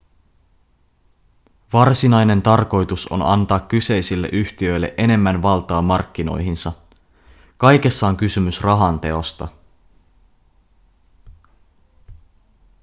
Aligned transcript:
varsinainen 1.73 2.41
tarkoitus 2.41 3.07
on 3.07 3.21
antaa 3.21 3.59
kyseisille 3.59 4.29
yhtiöille 4.31 4.93
enemmän 4.97 5.41
valtaa 5.41 5.81
markkinoihinsa 5.81 6.71
kaikessa 7.57 8.07
on 8.07 8.17
kysymys 8.17 8.61
rahan 8.61 8.99
teosta 8.99 9.47